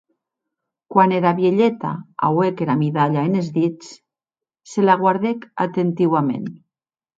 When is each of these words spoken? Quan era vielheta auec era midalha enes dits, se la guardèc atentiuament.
Quan 0.93 1.11
era 1.17 1.33
vielheta 1.39 1.91
auec 2.29 2.63
era 2.67 2.77
midalha 2.81 3.27
enes 3.31 3.53
dits, 3.59 3.93
se 4.75 4.89
la 4.89 4.99
guardèc 5.05 5.49
atentiuament. 5.69 6.53